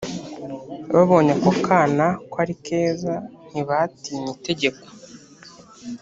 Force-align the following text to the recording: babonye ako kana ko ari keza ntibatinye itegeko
babonye 0.93 1.31
ako 1.37 1.51
kana 1.65 2.05
ko 2.29 2.35
ari 2.43 2.55
keza 2.65 3.13
ntibatinye 3.49 4.29
itegeko 4.37 4.85